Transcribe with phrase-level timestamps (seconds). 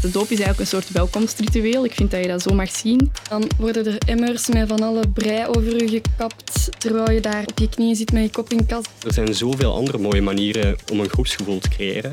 [0.00, 1.84] De doop is eigenlijk een soort welkomstritueel.
[1.84, 3.12] Ik vind dat je dat zo mag zien.
[3.28, 7.58] Dan worden er emmers met van alle brei over je gekapt, terwijl je daar op
[7.58, 8.88] je knieën zit met je kop in kast.
[9.06, 12.12] Er zijn zoveel andere mooie manieren om een groepsgevoel te creëren.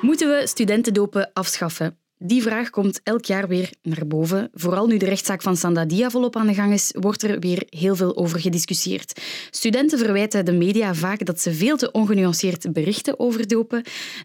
[0.00, 1.98] Moeten we studentendopen afschaffen?
[2.18, 4.50] Die vraag komt elk jaar weer naar boven.
[4.52, 7.96] Vooral nu de rechtszaak van Sandadia volop aan de gang is, wordt er weer heel
[7.96, 9.20] veel over gediscussieerd.
[9.50, 13.82] Studenten verwijten de media vaak dat ze veel te ongenuanceerd berichten over dopen.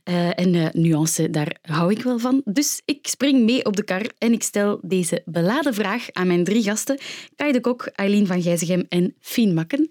[0.09, 2.41] Uh, en uh, nuance, daar hou ik wel van.
[2.45, 6.43] Dus ik spring mee op de kar en ik stel deze beladen vraag aan mijn
[6.43, 6.97] drie gasten.
[7.35, 9.89] Kai de Kok, Eileen van Gijzegem en Fien Makken.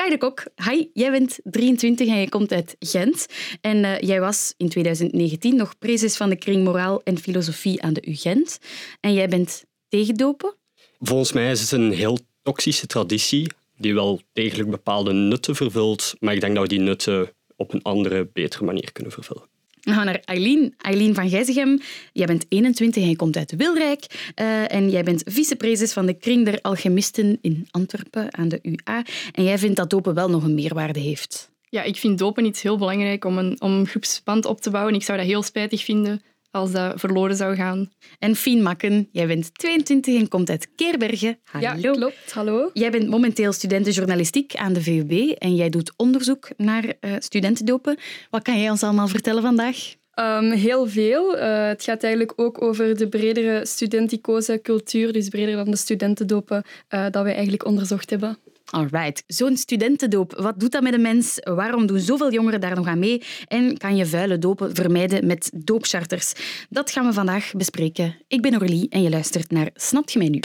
[0.00, 0.32] Kai de
[0.64, 3.26] hi, jij bent 23 en je komt uit Gent.
[3.60, 7.92] En uh, jij was in 2019 nog prezes van de kring Moraal en Filosofie aan
[7.92, 8.58] de UGent.
[9.00, 10.54] En jij bent tegen dopen?
[10.98, 16.34] Volgens mij is het een heel toxische traditie die wel degelijk bepaalde nutten vervult, maar
[16.34, 19.48] ik denk dat we die nutten op een andere, betere manier kunnen vervullen.
[19.80, 20.74] We gaan naar Eileen.
[20.78, 21.80] Eileen van Gijzegem.
[22.12, 24.32] Jij bent 21 en komt uit Wilrijk.
[24.40, 29.04] Uh, en jij bent vicepreses van de Kring der Alchemisten in Antwerpen aan de UA.
[29.32, 31.50] En jij vindt dat dopen wel nog een meerwaarde heeft.
[31.68, 34.94] Ja, ik vind dopen iets heel belangrijk om een, om groepsband op te bouwen.
[34.94, 37.90] Ik zou dat heel spijtig vinden als dat verloren zou gaan.
[38.18, 41.38] En Fien Makken, jij bent 22 en komt uit Keerbergen.
[41.44, 41.76] Hallo.
[41.76, 42.32] Ja, klopt.
[42.32, 42.70] Hallo.
[42.72, 47.98] Jij bent momenteel studentenjournalistiek aan de VUB en jij doet onderzoek naar uh, studentendopen.
[48.30, 49.98] Wat kan jij ons allemaal vertellen vandaag?
[50.14, 51.36] Um, heel veel.
[51.36, 56.64] Uh, het gaat eigenlijk ook over de bredere studenticoze cultuur, dus breder dan de studentendopen,
[56.90, 58.38] uh, dat wij eigenlijk onderzocht hebben.
[58.70, 59.22] Alright.
[59.26, 61.38] Zo'n studentendoop, wat doet dat met een mens?
[61.40, 63.22] Waarom doen zoveel jongeren daar nog aan mee?
[63.46, 66.32] En kan je vuile dopen vermijden met doopcharters?
[66.68, 68.16] Dat gaan we vandaag bespreken.
[68.28, 70.40] Ik ben Orly en je luistert naar Snapt je mij nu?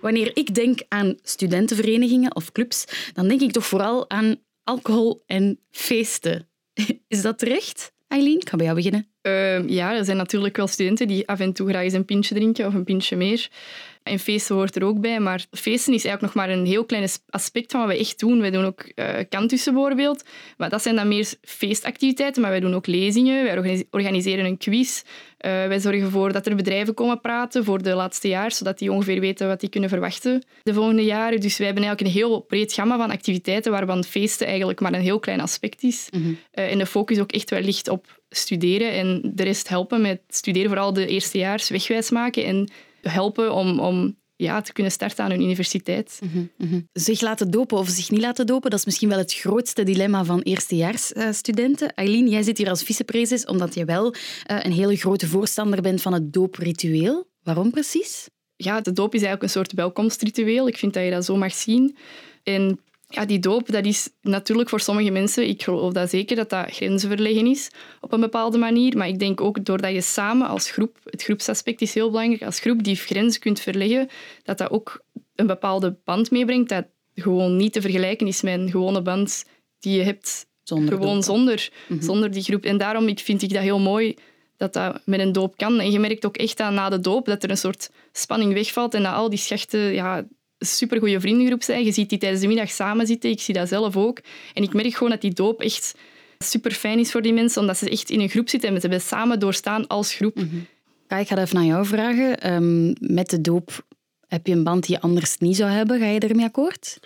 [0.00, 5.58] Wanneer ik denk aan studentenverenigingen of clubs, dan denk ik toch vooral aan alcohol en
[5.70, 6.51] feesten.
[7.08, 7.92] Is dat terecht?
[8.08, 9.06] Eileen, ik ga bij jou beginnen.
[9.22, 12.34] Uh, ja, er zijn natuurlijk wel studenten die af en toe graag eens een pintje
[12.34, 13.50] drinken of een pintje meer.
[14.02, 17.08] En feesten hoort er ook bij, maar feesten is eigenlijk nog maar een heel klein
[17.30, 18.40] aspect van wat we echt doen.
[18.40, 20.24] Wij doen ook uh, kantussen bijvoorbeeld,
[20.56, 25.02] maar dat zijn dan meer feestactiviteiten, maar wij doen ook lezingen, wij organiseren een quiz.
[25.02, 28.92] Uh, wij zorgen ervoor dat er bedrijven komen praten voor de laatste jaar, zodat die
[28.92, 31.40] ongeveer weten wat die kunnen verwachten de volgende jaren.
[31.40, 35.00] Dus wij hebben eigenlijk een heel breed gamma van activiteiten, waarvan feesten eigenlijk maar een
[35.00, 36.08] heel klein aspect is.
[36.10, 36.38] Mm -hmm.
[36.54, 40.20] uh, en de focus ook echt wel ligt op studeren en de rest helpen met
[40.28, 42.70] studeren, vooral de eerstejaars wegwijs maken en
[43.10, 46.20] helpen om, om ja, te kunnen starten aan een universiteit.
[46.22, 46.88] Mm -hmm.
[46.92, 50.24] Zich laten dopen of zich niet laten dopen, dat is misschien wel het grootste dilemma
[50.24, 51.94] van eerstejaarsstudenten.
[51.94, 54.14] Eileen, jij zit hier als vicepreses omdat je wel uh,
[54.64, 57.30] een hele grote voorstander bent van het doopritueel.
[57.42, 58.28] Waarom precies?
[58.56, 60.68] Ja, de doop is eigenlijk een soort welkomstritueel.
[60.68, 61.96] Ik vind dat je dat zo mag zien.
[62.42, 62.80] En
[63.14, 66.70] ja, die doop, dat is natuurlijk voor sommige mensen, ik geloof dat zeker, dat dat
[66.70, 68.96] grenzen verleggen is op een bepaalde manier.
[68.96, 72.60] Maar ik denk ook doordat je samen als groep, het groepsaspect is heel belangrijk, als
[72.60, 74.08] groep die grenzen kunt verleggen,
[74.42, 78.70] dat dat ook een bepaalde band meebrengt dat gewoon niet te vergelijken is met een
[78.70, 79.44] gewone band
[79.78, 82.06] die je hebt zonder gewoon zonder, mm-hmm.
[82.06, 82.64] zonder die groep.
[82.64, 84.14] En daarom vind ik dat heel mooi
[84.56, 85.80] dat dat met een doop kan.
[85.80, 88.94] En je merkt ook echt aan na de doop dat er een soort spanning wegvalt
[88.94, 90.24] en dat al die schachten ja,
[90.66, 91.84] super goede vriendengroep zijn.
[91.84, 93.30] Je ziet die tijdens de middag samen zitten.
[93.30, 94.20] Ik zie dat zelf ook.
[94.54, 95.94] En ik merk gewoon dat die doop echt
[96.38, 98.80] super fijn is voor die mensen, omdat ze echt in een groep zitten en ze
[98.80, 100.36] hebben samen doorstaan als groep.
[100.36, 100.48] Mm
[101.08, 101.18] -hmm.
[101.18, 102.52] ik ga even naar jou vragen.
[102.52, 103.84] Um, met de doop
[104.28, 105.98] heb je een band die je anders niet zou hebben.
[105.98, 106.98] Ga je ermee akkoord?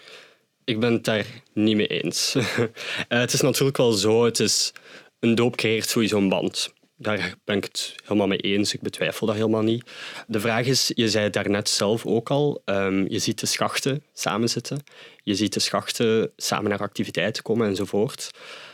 [0.64, 2.34] Ik ben het daar niet mee eens.
[2.36, 2.46] uh,
[3.08, 4.72] het is natuurlijk wel zo, het is,
[5.20, 6.72] een doop creëert sowieso een band.
[6.98, 8.74] Daar ben ik het helemaal mee eens.
[8.74, 9.90] Ik betwijfel dat helemaal niet.
[10.26, 14.04] De vraag is, je zei het daarnet zelf ook al, um, je ziet de schachten
[14.12, 14.82] samen zitten.
[15.22, 18.24] Je ziet de schachten samen naar activiteiten komen enzovoort.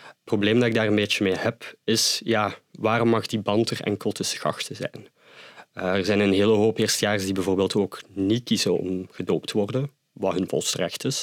[0.06, 3.70] Het probleem dat ik daar een beetje mee heb, is ja, waarom mag die band
[3.70, 5.08] er enkel tussen schachten zijn?
[5.74, 9.56] Uh, er zijn een hele hoop eerstejaars die bijvoorbeeld ook niet kiezen om gedoopt te
[9.56, 11.22] worden, wat hun volste recht is.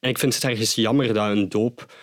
[0.00, 1.94] En ik vind het ergens jammer dat een doop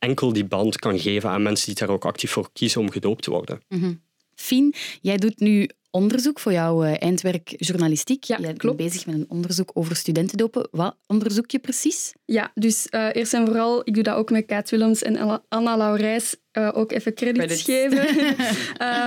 [0.00, 3.22] enkel die band kan geven aan mensen die daar ook actief voor kiezen om gedoopt
[3.22, 3.62] te worden.
[3.68, 4.02] -hmm.
[4.34, 8.24] Fien, jij doet nu onderzoek voor jouw eindwerk journalistiek.
[8.24, 8.76] Ja, Jij klopt.
[8.76, 10.68] bent bezig met een onderzoek over studentendopen.
[10.70, 12.12] Wat onderzoek je precies?
[12.24, 15.76] Ja, dus uh, eerst en vooral, ik doe dat ook met Kaat Willems en Anna
[15.76, 16.36] Laurijs.
[16.52, 18.02] Uh, ook even credits, credits.
[18.02, 18.26] geven.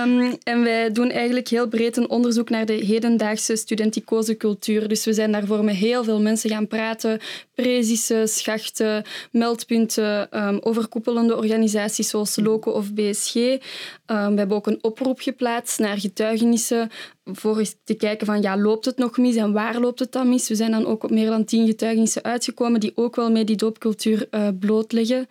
[0.08, 4.88] um, en wij doen eigenlijk heel breed een onderzoek naar de hedendaagse studenticose cultuur.
[4.88, 7.20] Dus we zijn daarvoor met heel veel mensen gaan praten.
[7.54, 13.34] Prezisen, schachten, meldpunten, um, overkoepelende organisaties zoals LOCO of BSG.
[13.34, 13.58] Um,
[14.06, 16.90] we hebben ook een oproep geplaatst naar getuigenissen getuigenissen
[17.24, 20.28] voor eens te kijken van ja, loopt het nog mis en waar loopt het dan
[20.28, 20.48] mis?
[20.48, 23.56] We zijn dan ook op meer dan tien getuigenissen uitgekomen die ook wel mee die
[23.56, 25.26] doopcultuur uh, blootleggen.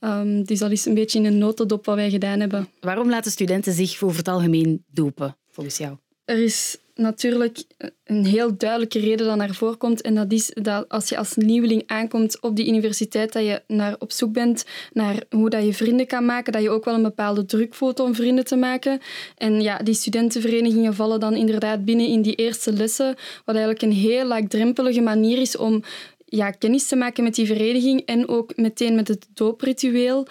[0.00, 2.68] Um, dus dat is een beetje in een notendop wat wij gedaan hebben.
[2.80, 5.96] Waarom laten studenten zich over het algemeen dopen, volgens jou?
[6.28, 7.62] Er is natuurlijk
[8.04, 10.00] een heel duidelijke reden dat naar voren komt.
[10.00, 13.96] En dat is dat als je als nieuweling aankomt op die universiteit, dat je naar
[13.98, 16.52] op zoek bent naar hoe dat je vrienden kan maken.
[16.52, 19.00] Dat je ook wel een bepaalde druk voelt om vrienden te maken.
[19.36, 23.14] En ja, die studentenverenigingen vallen dan inderdaad binnen in die eerste lessen.
[23.44, 25.82] Wat eigenlijk een heel laagdrempelige manier is om
[26.30, 30.26] ja, kennis te maken met die vereniging en ook meteen met het doopritueel.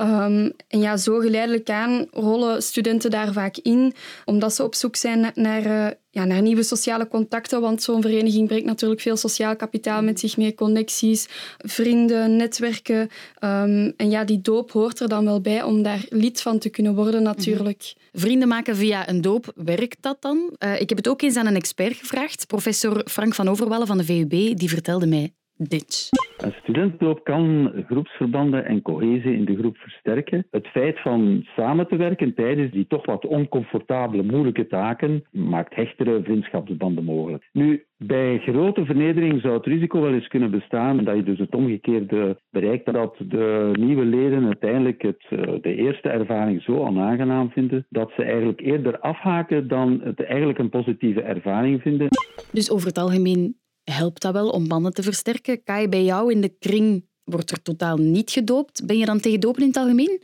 [0.00, 3.94] Um, en ja, zo geleidelijk aan rollen studenten daar vaak in,
[4.24, 7.60] omdat ze op zoek zijn naar, uh, ja, naar nieuwe sociale contacten.
[7.60, 13.00] Want zo'n vereniging brengt natuurlijk veel sociaal kapitaal met zich mee, connecties, vrienden, netwerken.
[13.44, 16.68] Um, en ja, die doop hoort er dan wel bij om daar lid van te
[16.68, 17.94] kunnen worden, natuurlijk.
[17.94, 18.20] Mhm.
[18.20, 20.56] Vrienden maken via een doop, werkt dat dan?
[20.58, 23.98] Uh, ik heb het ook eens aan een expert gevraagd, professor Frank van Overwallen van
[23.98, 25.32] de VUB, die vertelde mij
[25.68, 26.08] dit.
[26.36, 30.46] Een studentendoop kan groepsverbanden en cohesie in de groep versterken.
[30.50, 36.22] Het feit van samen te werken tijdens die toch wat oncomfortabele, moeilijke taken maakt hechtere
[36.22, 37.48] vriendschapsbanden mogelijk.
[37.52, 41.54] Nu, bij grote vernedering zou het risico wel eens kunnen bestaan dat je dus het
[41.54, 47.86] omgekeerde bereikt, dat de nieuwe leden uiteindelijk het, eh, de eerste ervaring zo onaangenaam vinden
[47.88, 52.08] dat ze eigenlijk eerder afhaken dan het eigenlijk een positieve ervaring vinden.
[52.52, 53.59] Dus over het algemeen
[53.90, 55.62] helpt dat wel om banden te versterken?
[55.62, 58.86] Kai, bij jou in de kring wordt er totaal niet gedoopt.
[58.86, 60.22] Ben je dan tegen dopen in het algemeen?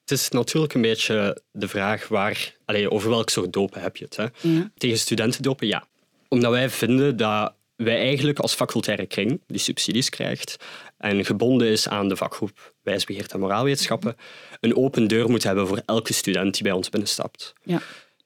[0.00, 4.04] Het is natuurlijk een beetje de vraag waar, allez, over welk soort dopen heb je
[4.04, 4.16] het.
[4.16, 4.26] Hè?
[4.40, 4.70] Ja.
[4.76, 5.86] Tegen studentendopen, ja.
[6.28, 10.56] Omdat wij vinden dat wij eigenlijk als facultaire kring, die subsidies krijgt
[10.98, 14.16] en gebonden is aan de vakgroep wijsbegeerte en moraalwetenschappen,
[14.60, 17.52] een open deur moet hebben voor elke student die bij ons binnenstapt.
[17.62, 17.80] Ja.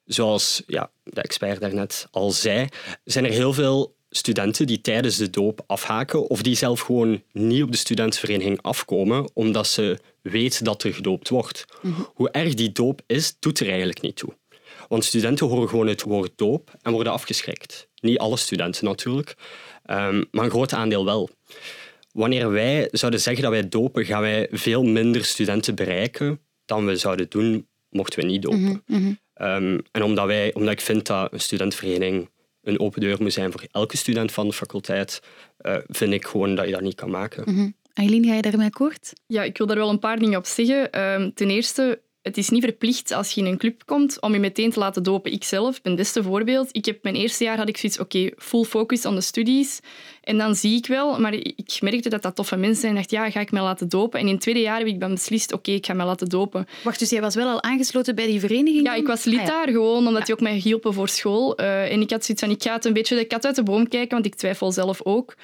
[0.04, 2.68] Zoals ja, de expert daarnet al zei,
[3.04, 7.62] zijn er heel veel studenten die tijdens de doop afhaken of die zelf gewoon niet
[7.62, 11.64] op de studentenvereniging afkomen omdat ze weten dat er gedoopt wordt.
[11.82, 12.00] Mhm.
[12.14, 14.36] Hoe erg die doop is, doet er eigenlijk niet toe.
[14.88, 17.88] Want studenten horen gewoon het woord doop en worden afgeschrikt.
[18.00, 19.34] Niet alle studenten natuurlijk,
[19.86, 21.30] um, maar een groot aandeel wel.
[22.12, 26.96] Wanneer wij zouden zeggen dat wij dopen, gaan wij veel minder studenten bereiken dan we
[26.96, 28.60] zouden doen mochten we niet dopen.
[28.60, 29.12] Mhm, mhm.
[29.34, 32.28] Ehm, en omdat, wij, omdat ik vind dat een studentenvereniging
[32.62, 35.22] een open deur moet zijn voor elke student van de faculteit,
[35.62, 37.42] uh, vind ik gewoon dat je dat niet kan maken.
[37.46, 37.74] Mm -hmm.
[37.94, 39.12] Aileen, ga je daarmee akkoord?
[39.26, 41.00] Ja, ik wil daar wel een paar dingen op zeggen.
[41.00, 44.38] Um, ten eerste, het is niet verplicht als je in een club komt om je
[44.38, 45.32] meteen te laten dopen.
[45.32, 46.68] Ik zelf ben beste voorbeeld.
[46.72, 49.80] Ik heb mijn eerste jaar had ik zoiets, oké, full focus on de studies.
[50.22, 52.92] En dan zie ik wel, maar ik merkte dat dat toffe mensen zijn.
[52.92, 54.20] Ik dacht, ja, ga ik mij laten dopen?
[54.20, 56.66] En in het tweede jaar heb ik dan beslist, oké, ik ga mij laten dopen.
[56.84, 58.86] Wacht, dus jij was wel al aangesloten bij die vereniging?
[58.86, 61.60] Ja, ik was lid ah, daar gewoon, omdat die ook mij hielpen voor school.
[61.60, 63.62] Uh, en ik had zoiets van, ik ga het een beetje de kat uit de
[63.62, 65.34] boom kijken, want ik twijfel zelf ook.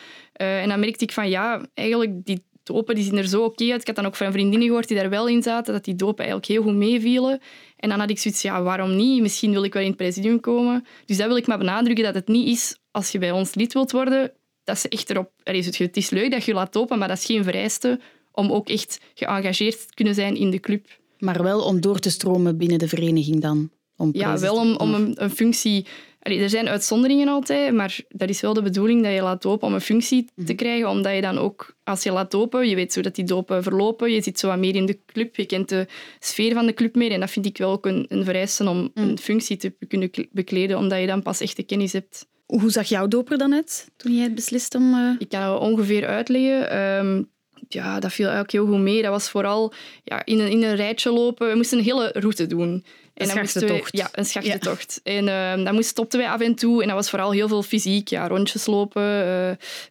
[0.40, 3.70] Uh, en dan merkte ik van, ja, eigenlijk die dopen die zien er zo oké
[3.72, 3.80] uit.
[3.80, 6.24] Ik had dan ook van vriendinnen gehoord die daar wel in zaten, dat die dopen
[6.24, 7.40] eigenlijk heel goed meevielen.
[7.76, 9.20] En dan had ik zoiets, ja, waarom niet?
[9.20, 10.86] Misschien wil ik wel in het presidium komen.
[11.04, 13.72] Dus dat wil ik maar benadrukken, dat het niet is als je bij ons lid
[13.72, 14.32] wilt worden,
[14.64, 15.30] dat ze echt erop...
[15.42, 18.00] Het is leuk dat je laat dopen, maar dat is geen vereiste
[18.32, 20.86] om ook echt geëngageerd te kunnen zijn in de club.
[21.18, 23.70] Maar wel om door te stromen binnen de vereniging dan?
[23.96, 25.86] Om ja, wel om, om een, een functie
[26.30, 29.74] er zijn uitzonderingen altijd, maar dat is wel de bedoeling dat je laat dopen om
[29.74, 30.54] een functie te mhm.
[30.54, 33.62] krijgen, omdat je dan ook, als je laat dopen, je weet zo dat die dopen
[33.62, 35.86] verlopen, je zit zo wat meer in de club, je kent de
[36.18, 38.90] sfeer van de club meer en dat vind ik wel ook een, een vereiste om
[38.94, 39.16] een mhm.
[39.16, 42.26] functie te kunnen bekleden, omdat je dan pas echt de kennis hebt.
[42.46, 44.94] Hoe zag jouw doper dan uit toen jij het beslist om...
[44.94, 45.14] Uh...
[45.18, 46.70] Ik kan het ongeveer uitleggen.
[46.70, 47.22] Ehm,
[47.68, 49.02] ja, dat viel eigenlijk heel goed mee.
[49.02, 49.72] Dat was vooral
[50.04, 51.48] ja, in, een, in een rijtje lopen.
[51.48, 52.84] We moesten een hele route doen.
[53.16, 53.96] En een schachtentocht.
[53.96, 55.00] Ja, een schachtentocht.
[55.04, 55.12] Ja.
[55.12, 56.82] En uh, dan stopten wij af en toe.
[56.82, 58.08] En dat was vooral heel veel fysiek.
[58.08, 59.50] Ja, rondjes lopen, uh,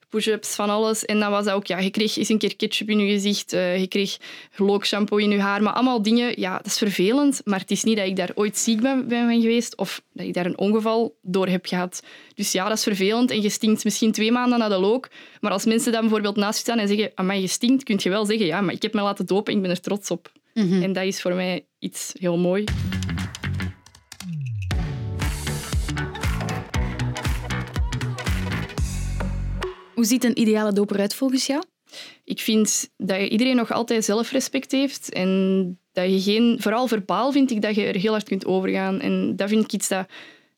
[0.10, 1.05] push-ups, van alles.
[1.05, 1.67] En dan was dat ook...
[1.67, 3.53] Ja, je kreeg eens een keer ketchup in je gezicht.
[3.53, 4.17] Uh, je kreeg
[4.55, 5.63] lookshampoo in je haar.
[5.63, 6.39] Maar allemaal dingen...
[6.39, 7.41] Ja, dat is vervelend.
[7.44, 9.77] Maar het is niet dat ik daar ooit ziek ben, ben geweest.
[9.77, 12.03] Of dat ik daar een ongeval door heb gehad.
[12.36, 13.32] Dus ja, dat is vervelend.
[13.32, 15.10] En je stinkt misschien twee maanden na de look.
[15.39, 17.12] Maar als mensen dan bijvoorbeeld naast je staan en zeggen...
[17.15, 18.46] Amai, je stinkt, kun je wel zeggen...
[18.46, 20.32] Ja, maar ik heb me laten dopen en ik ben er trots op.
[20.53, 20.84] Mm -hmm.
[20.84, 22.63] En dat is voor mij iets heel mooi.
[30.06, 31.64] Hoe ziet een ideale doper uit volgens jou?
[32.24, 37.52] Ik vind dat iedereen nog altijd zelfrespect heeft en dat je geen, vooral verbaal vind
[37.52, 39.00] ik dat je er heel hard kunt overgaan.
[39.00, 40.08] En dat vind ik iets dat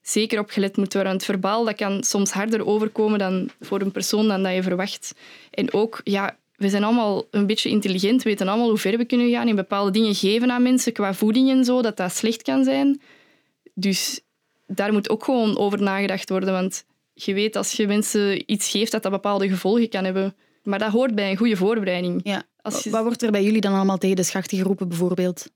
[0.01, 1.11] zeker op gelet moet worden.
[1.11, 5.13] Het verbaal dat kan soms harder overkomen dan voor een persoon dan dat je verwacht.
[5.51, 9.05] En ook, ja, we zijn allemaal een beetje intelligent, we weten allemaal hoe ver we
[9.05, 12.41] kunnen gaan in bepaalde dingen geven aan mensen qua voeding en zo, dat dat slecht
[12.41, 13.01] kan zijn.
[13.73, 14.21] Dus
[14.65, 16.51] daar moet ook gewoon over nagedacht worden.
[16.51, 16.85] Want
[17.25, 20.35] je weet als je mensen iets geeft dat dat bepaalde gevolgen kan hebben.
[20.63, 22.19] Maar dat hoort bij een goede voorbereiding.
[22.23, 22.43] Ja.
[22.61, 22.89] Als je...
[22.89, 25.49] Wat wordt er bij jullie dan allemaal tegen de schachten geroepen, bijvoorbeeld?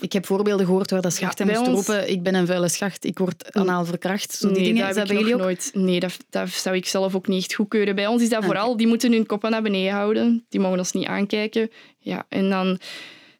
[0.00, 1.86] Ik heb voorbeelden gehoord waar de schachten ja, moesten ons...
[1.86, 4.32] roepen ik ben een vuile schacht, ik word anaal verkracht.
[4.32, 5.70] Zo nee, dingen, dat heb ik nog nooit.
[5.74, 7.94] Nee, dat, dat zou ik zelf ook niet echt goedkeuren.
[7.94, 8.50] Bij ons is dat okay.
[8.50, 10.46] vooral, die moeten hun koppen naar beneden houden.
[10.48, 11.70] Die mogen ons niet aankijken.
[11.98, 12.78] Ja, en dan...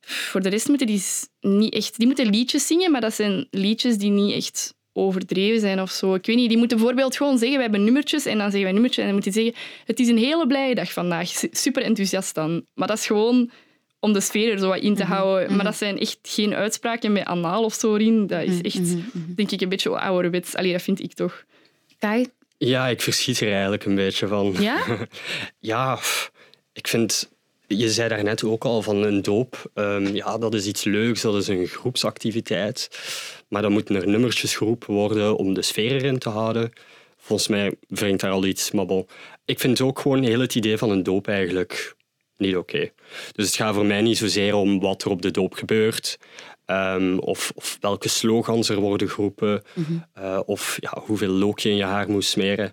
[0.00, 1.02] Voor de rest moeten die
[1.40, 1.96] niet echt...
[1.96, 6.14] Die moeten liedjes zingen, maar dat zijn liedjes die niet echt overdreven zijn of zo.
[6.14, 8.72] Ik weet niet, die moeten bijvoorbeeld gewoon zeggen, we hebben nummertjes en dan zeggen wij
[8.72, 9.54] nummertjes en dan moet je zeggen,
[9.84, 11.28] het is een hele blije dag vandaag.
[11.50, 12.64] Super enthousiast dan.
[12.74, 13.50] Maar dat is gewoon
[14.00, 15.56] om de sfeer er zo wat in te houden.
[15.56, 18.26] Maar dat zijn echt geen uitspraken met anaal of zo erin.
[18.26, 18.94] Dat is echt,
[19.36, 20.54] denk ik, een beetje ouderwets.
[20.54, 21.44] Allee, dat vind ik toch.
[21.98, 22.26] Kai?
[22.58, 24.54] Ja, ik verschiet er eigenlijk een beetje van.
[24.58, 24.84] Ja?
[25.58, 25.98] ja,
[26.72, 27.30] ik vind...
[27.76, 29.70] Je zei daarnet ook al van een doop.
[29.74, 32.88] Um, ja, dat is iets leuks, dat is een groepsactiviteit.
[33.48, 36.72] Maar dan moeten er nummertjes geroepen worden om de sfeer erin te houden.
[37.16, 38.70] Volgens mij wringt daar al iets.
[38.70, 39.06] Maar bon,
[39.44, 41.94] ik vind ook gewoon heel het idee van een doop eigenlijk
[42.36, 42.76] niet oké.
[42.76, 42.92] Okay.
[43.32, 46.18] Dus het gaat voor mij niet zozeer om wat er op de doop gebeurt.
[46.66, 49.62] Um, of, of, welke slogans er worden geroepen.
[49.74, 50.04] Mm -hmm.
[50.18, 52.72] uh, of ja, hoeveel look je in je haar moet smeren.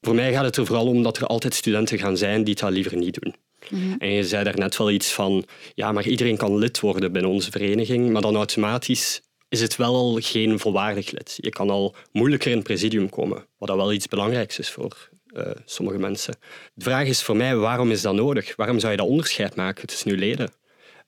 [0.00, 2.70] Voor mij gaat het er vooral om dat er altijd studenten gaan zijn die dat
[2.70, 3.34] liever niet doen.
[3.70, 3.94] -hmm.
[3.98, 5.44] En je zei daar net wel iets van,
[5.74, 10.18] ja, maar iedereen kan lid worden binnen onze vereniging, maar dan automatisch is het wel
[10.20, 11.38] geen volwaardig lid.
[11.40, 15.10] Je kan al moeilijker in het presidium komen, wat dat wel iets belangrijks is voor
[15.32, 16.36] uh, sommige mensen.
[16.74, 18.56] De vraag is voor mij, waarom is dat nodig?
[18.56, 20.50] Waarom zou je dat onderscheid maken tussen je leden?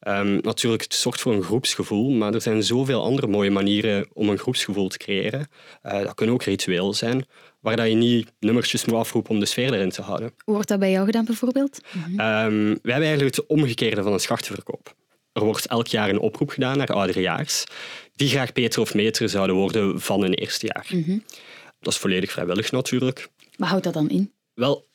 [0.08, 4.28] Um, natuurlijk, het zorgt voor een groepsgevoel, maar er zijn zoveel andere mooie manieren om
[4.28, 5.48] een groepsgevoel te creëren.
[5.82, 7.26] Uh, dat kunnen ook ritueel zijn,
[7.60, 10.32] waar dat je niet nummertjes moet afroepen om de sfeer erin te houden.
[10.44, 11.80] Hoe wordt dat bij jou gedaan, bijvoorbeeld?
[11.92, 12.10] Mm -hmm.
[12.10, 14.94] um, wij hebben eigenlijk het omgekeerde van een schachtenverkoop.
[15.32, 17.64] Er wordt elk jaar een oproep gedaan naar ouderejaars
[18.14, 20.86] die graag Peter of meter zouden worden van hun eerste jaar.
[20.92, 21.24] Mm -hmm.
[21.80, 23.28] Dat is volledig vrijwillig natuurlijk.
[23.56, 24.32] Wat houdt dat dan in?
[24.54, 24.89] Wel,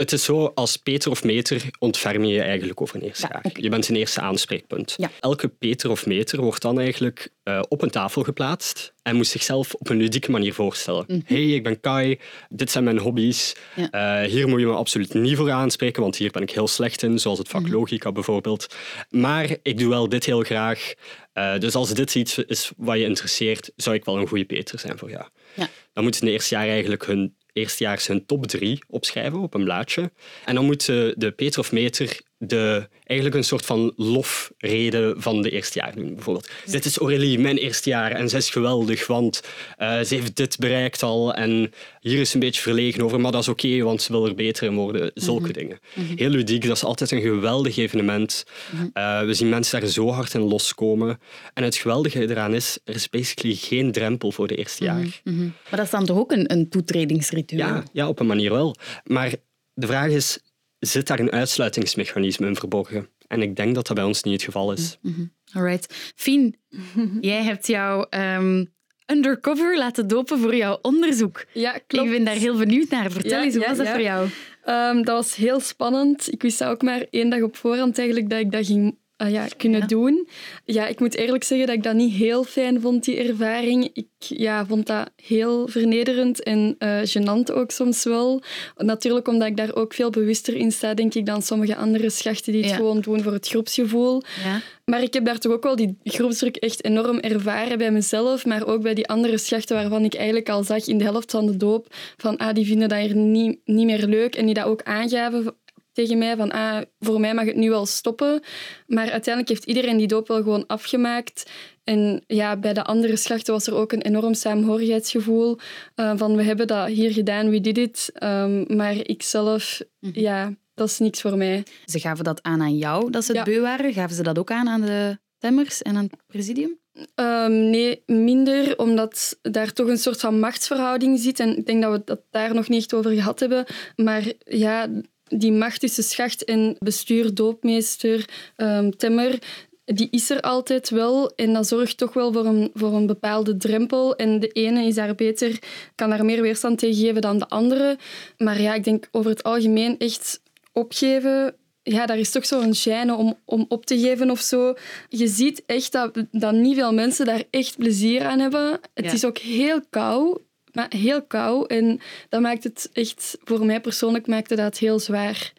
[0.00, 3.38] het is zo, als Peter of meter ontferm je je eigenlijk over een eerste ja.
[3.42, 3.62] Okay.
[3.62, 4.94] Je bent een eerste aanspreekpunt.
[4.96, 5.10] Ja.
[5.20, 9.74] Elke Peter of meter wordt dan eigenlijk uh, op een tafel geplaatst en moet zichzelf
[9.74, 11.04] op een ludieke manier voorstellen.
[11.06, 11.36] Mm -hmm.
[11.36, 13.54] hey, ik ben Kai, dit zijn mijn hobby's.
[13.76, 14.22] Ja.
[14.22, 17.02] Uh, hier moet je me absoluut niet voor aanspreken, want hier ben ik heel slecht
[17.02, 17.76] in, zoals het vak mm -hmm.
[17.76, 18.74] logica bijvoorbeeld.
[19.10, 20.92] Maar ik doe wel dit heel graag.
[21.34, 24.78] Uh, dus als dit iets is wat je interesseert, zou ik wel een goede Peter
[24.78, 25.24] zijn voor jou.
[25.54, 25.68] Ja.
[25.92, 30.10] Dan moeten de eerste jaar eigenlijk hun eerstejaars hun top drie opschrijven op een blaadje.
[30.44, 35.50] En dan moet de Peter of meter de, eigenlijk een soort van lofrede van de
[35.50, 36.14] eerste jaar doen.
[36.14, 39.42] Bijvoorbeeld, dit is Aurélie, mijn eerste jaar, en ze is geweldig, want
[39.78, 43.40] uh, ze heeft dit bereikt al en hier is een beetje verlegen over, maar dat
[43.40, 45.10] is oké, okay, want ze wil er beter in worden.
[45.14, 45.54] Zulke mm -hmm.
[45.54, 45.78] dingen.
[45.94, 46.16] Mm -hmm.
[46.16, 48.44] Heel ludiek, dat is altijd een geweldig evenement.
[48.70, 48.90] Mm -hmm.
[48.94, 51.20] uh, we zien mensen daar zo hard in loskomen.
[51.54, 55.20] En het geweldige eraan is, er is basically geen drempel voor de eerste jaar.
[55.24, 57.66] Maar dat is dan toch ook een, een toetredingsritueel?
[57.66, 58.76] Ja, ja, op een manier wel.
[59.04, 59.34] Maar
[59.74, 60.38] de vraag is,
[60.80, 63.08] zit daar een uitsluitingsmechanisme in verborgen.
[63.26, 64.98] En ik denk dat dat bij ons niet het geval is.
[65.02, 65.32] Mm -hmm.
[65.52, 66.12] Alright.
[66.16, 66.56] Fien,
[67.20, 68.72] jij hebt jou um,
[69.06, 71.44] undercover laten dopen voor jouw onderzoek.
[71.52, 72.06] Ja, klopt.
[72.06, 73.10] Ik ben daar heel benieuwd naar.
[73.10, 73.92] Vertel ja, eens, hoe ja, was dat ja.
[73.92, 74.28] voor jou?
[74.66, 76.32] Um, dat was heel spannend.
[76.32, 79.30] Ik wist dat ook maar één dag op voorhand eigenlijk dat ik dat ging uh,
[79.30, 80.28] ja, kunnen doen.
[80.64, 83.90] Ja, ik moet eerlijk zeggen dat ik dat niet heel fijn vond, die ervaring.
[83.92, 88.42] Ik ja, vond dat heel vernederend en uh, gênant ook soms wel.
[88.76, 92.52] Natuurlijk omdat ik daar ook veel bewuster in sta, denk ik, dan sommige andere schachten
[92.52, 92.76] die het Ja.
[92.76, 94.22] gewoon doen voor het groepsgevoel.
[94.44, 94.60] Ja.
[94.84, 98.66] Maar ik heb daar toch ook wel die groepsdruk echt enorm ervaren bij mezelf, maar
[98.66, 101.56] ook bij die andere schachten waarvan ik eigenlijk al zag in de helft van de
[101.56, 101.86] doop
[102.16, 105.54] van ah, die vinden dat hier niet, niet meer leuk en die dat ook aangaven
[105.92, 108.42] tegen mij van ah, voor mij mag het nu wel stoppen.
[108.86, 111.50] Maar uiteindelijk heeft iedereen die doop wel gewoon afgemaakt.
[111.84, 115.58] En ja, bij de andere schachten was er ook een enorm saamhorigheidsgevoel
[115.96, 118.10] uh, van we hebben dat hier gedaan, we did it.
[118.22, 120.20] Um, maar ik zelf, Mhm.
[120.20, 121.62] ja, dat is niks voor mij.
[121.84, 123.52] Ze gaven dat aan aan jou, dat ze het Ja.
[123.52, 123.92] beu waren.
[123.92, 126.78] Gaven ze dat ook aan aan de stemmers en aan het presidium?
[127.14, 131.40] Um, nee, minder, omdat daar toch een soort van machtsverhouding zit.
[131.40, 133.64] En ik denk dat we dat daar nog niet echt over gehad hebben.
[133.96, 134.88] Maar ja,
[135.36, 139.38] die macht tussen schacht en bestuur, doopmeester, um, temmer,
[139.84, 141.32] die is er altijd wel.
[141.36, 144.16] En dat zorgt toch wel voor een, voor een bepaalde drempel.
[144.16, 145.58] En de ene is daar beter,
[145.94, 147.98] kan daar meer weerstand tegen geven dan de andere.
[148.38, 153.10] Maar ja, ik denk over het algemeen echt opgeven ja, daar is toch zo'n gêne
[153.16, 154.74] om, om op te geven of zo.
[155.08, 158.80] Je ziet echt dat, dat niet veel mensen daar echt plezier aan hebben.
[158.94, 159.12] Het Ja.
[159.12, 160.40] is ook heel koud,
[160.72, 161.66] maar heel koud.
[161.66, 165.52] En dat maakt het echt, voor mij persoonlijk, maakte dat heel zwaar.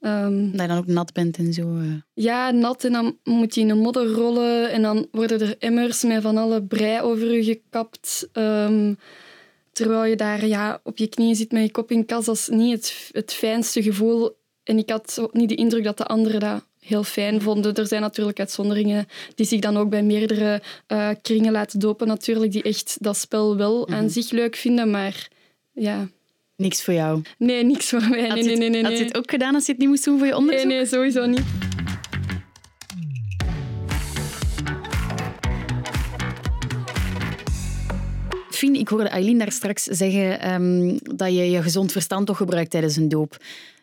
[0.00, 1.76] Um, dat je dan ook nat bent en zo.
[1.76, 1.94] Uh.
[2.14, 6.02] Ja, nat en dan moet je in een modder rollen en dan worden er emmers
[6.02, 8.28] met van alle brei over je gekapt.
[8.32, 8.96] Um,
[9.72, 12.48] terwijl je daar ja, op je knieën zit met je kop in kas, dat is
[12.48, 14.38] niet het, het fijnste gevoel.
[14.64, 17.74] En ik had niet de indruk dat de anderen dat heel fijn vonden.
[17.74, 22.52] Er zijn natuurlijk uitzonderingen die zich dan ook bij meerdere uh, kringen laten dopen, natuurlijk,
[22.52, 24.12] die echt dat spel wel aan mhm.
[24.12, 25.28] zich leuk vinden, maar
[25.72, 26.08] ja...
[26.56, 27.22] Niks voor jou?
[27.38, 28.28] Nee, niks voor mij.
[28.28, 30.04] Had, nee, nee, nee, nee, had je het ook gedaan als je het niet moest
[30.04, 30.66] doen voor je onderzoek?
[30.66, 31.44] Nee, nee, sowieso niet.
[38.50, 42.70] Fien, ik hoorde Aileen daar straks zeggen um, dat je je gezond verstand toch gebruikt
[42.70, 43.36] tijdens een doop.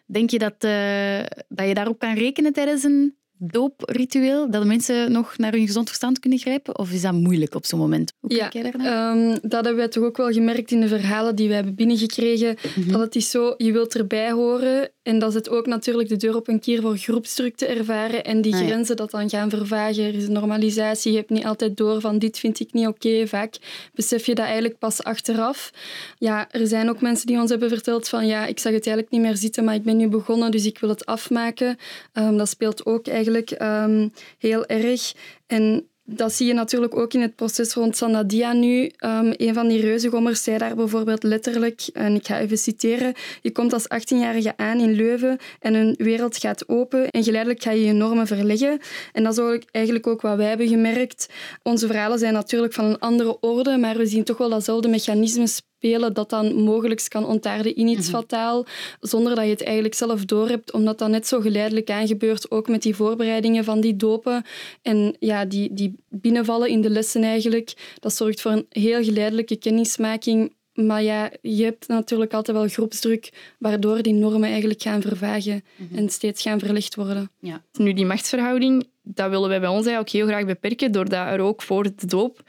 [0.07, 4.51] Denk je dat, uh, dat je daarop kan rekenen tijdens een doopritueel?
[4.51, 6.77] Dat mensen nog naar hun gezond verstand kunnen grijpen?
[6.77, 8.13] Of is dat moeilijk op zo'n moment?
[8.19, 9.17] Hoe ja, kijk jij daarnaar?
[9.17, 12.55] Um, dat hebben wij toch ook wel gemerkt in de verhalen die we hebben binnengekregen.
[12.75, 14.91] Mm Dat het is zo, je wilt erbij horen.
[15.07, 18.23] En dat zit ook natuurlijk de deur op een keer voor groepsdruk te ervaren.
[18.23, 20.03] En die ah, grenzen dat dan gaan vervagen.
[20.03, 21.11] Er is normalisatie.
[21.11, 23.27] Je hebt niet altijd door van dit vind ik niet oké.
[23.27, 23.57] Vaak
[23.93, 25.71] besef je dat eigenlijk pas achteraf.
[26.17, 29.11] Ja, er zijn ook mensen die ons hebben verteld van ja, ik zag het eigenlijk
[29.11, 31.77] niet meer zitten, maar ik ben nu begonnen, dus ik wil het afmaken.
[32.13, 35.13] Um, dat speelt ook eigenlijk um, heel erg.
[35.45, 38.83] En dat zie je natuurlijk ook in het proces rond Sanadia nu.
[38.83, 43.51] Um, een van die reuzengommers zei daar bijvoorbeeld letterlijk, en ik ga even citeren, je
[43.51, 47.85] komt als 18-jarige aan in Leuven en een wereld gaat open en geleidelijk ga je
[47.85, 48.79] je normen verleggen.
[49.13, 51.29] En dat is eigenlijk ook wat wij hebben gemerkt.
[51.63, 55.47] Onze verhalen zijn natuurlijk van een andere orde, maar we zien toch wel datzelfde mechanisme
[55.77, 58.65] spelen dat dan mogelijk kan ontaarden in iets mm fataal,
[58.99, 62.81] zonder dat je het eigenlijk zelf doorhebt, omdat dat net zo geleidelijk aangebeurt, ook met
[62.81, 64.45] die voorbereidingen van die dopen
[64.81, 67.95] en ja, die, die binnenvallen in de lessen eigenlijk.
[67.99, 73.53] Dat zorgt voor een heel geleidelijke kennismaking, maar ja, je hebt natuurlijk altijd wel groepsdruk,
[73.59, 75.97] waardoor die normen eigenlijk gaan vervagen mhm.
[75.97, 77.31] en steeds gaan verlicht worden.
[77.39, 77.63] Ja.
[77.73, 81.61] Nu, die machtsverhouding, dat willen wij bij ons eigenlijk heel graag beperken, doordat er ook
[81.61, 82.43] voor de doop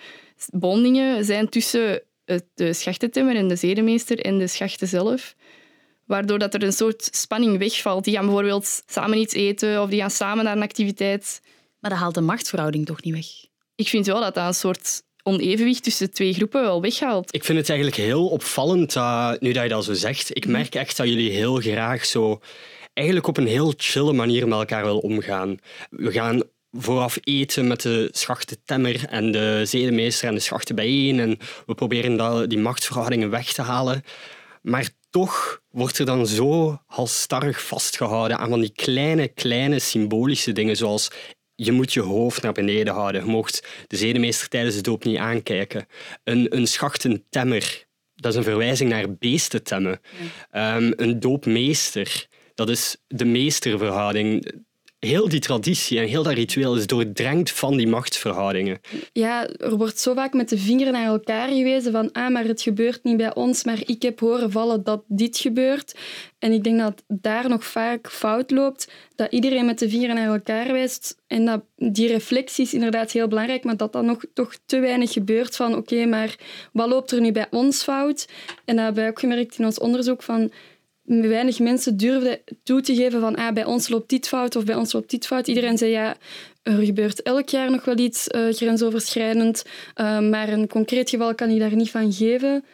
[0.52, 2.02] bondingen zijn tussen
[2.54, 5.35] de schachtentimmer en de zedemeester en de schachten zelf.
[6.06, 8.04] Waardoor dat er een soort spanning wegvalt.
[8.04, 11.41] Die gaan bijvoorbeeld samen iets eten of die gaan samen naar een activiteit.
[11.80, 13.26] Maar dat haalt de machtsverhouding toch niet weg?
[13.75, 17.34] Ik vind wel dat dat een soort onevenwicht tussen de twee groepen wel weghaalt.
[17.34, 18.95] Ik vind het eigenlijk heel opvallend,
[19.41, 20.36] nu dat je dat zo zegt.
[20.36, 22.41] Ik merk echt dat jullie heel graag zo
[22.93, 25.58] eigenlijk op een heel chille manier met elkaar willen omgaan.
[25.91, 31.21] We gaan vooraf eten met de schachtentemmer en de zedemeester en de schachten bijeen.
[31.21, 34.02] En we proberen die machtsverhoudingen weg te halen.
[34.63, 40.76] Maar toch wordt er dan zo halstarrig vastgehouden aan van die kleine, kleine symbolische dingen,
[40.76, 41.11] zoals
[41.54, 43.25] je moet je hoofd naar beneden houden.
[43.25, 45.87] Je mocht de zedemeester tijdens de doop niet aankijken.
[46.25, 50.00] Een, een schachtentemmer, dat is een verwijzing naar beestentemmen.
[50.52, 54.52] Um, een doopmeester, dat is de meesterverhouding
[54.99, 58.80] heel die traditie en heel dat ritueel is doordrenkt van die machtsverhoudingen.
[59.13, 62.63] Ja, er wordt zo vaak met de vinger naar elkaar gewezen van ah, maar het
[62.63, 65.95] gebeurt niet bij ons, maar ik heb horen vallen dat dit gebeurt.
[66.39, 70.32] En ik denk dat daar nog vaak fout loopt, dat iedereen met de vinger naar
[70.32, 74.54] elkaar wijst en dat die reflectie is inderdaad heel belangrijk, maar dat dat nog toch
[74.67, 76.37] te weinig gebeurt van oké, maar
[76.73, 78.28] wat loopt er nu bij ons fout?
[78.65, 80.50] En dat hebben we ook gemerkt in ons onderzoek van
[81.08, 84.75] weinig mensen durfden toe te geven van ah, bij ons loopt dit fout of bij
[84.75, 85.49] ons loopt dit fout.
[85.49, 86.16] Iedereen zei ja,
[86.62, 89.64] er gebeurt elk jaar nog wel iets uh, grensoverschrijdend,
[89.97, 92.64] uh, maar een concreet geval kan ik daar niet van geven.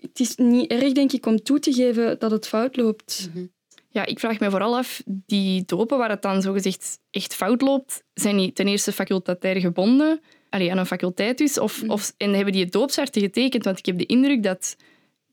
[0.00, 3.30] Het is niet erg, denk ik, om toe te geven dat het fout loopt.
[3.34, 3.44] Mhm.
[3.90, 8.02] Ja, ik vraag me vooral af, die dopen waar het dan zogezegd echt fout loopt,
[8.14, 10.20] zijn die ten eerste facultatair gebonden
[10.56, 11.90] allee, aan een faculteit dus, of, mhm.
[11.90, 13.64] of, en hebben die het doopsarten getekend?
[13.64, 14.76] Want ik heb de indruk dat